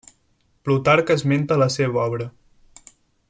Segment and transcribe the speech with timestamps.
[0.67, 2.31] Plutarc esmenta la seva obra.